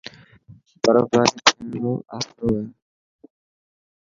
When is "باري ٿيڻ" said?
1.11-1.69